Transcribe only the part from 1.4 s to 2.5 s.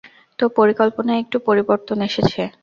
পরিবর্তন এসেছে।